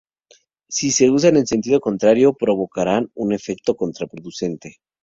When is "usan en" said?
1.11-1.45